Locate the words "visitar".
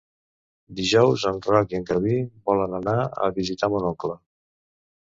3.41-3.73